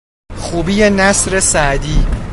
خوبی 0.37 0.89
نثر 0.89 1.39
سعدی 1.39 2.05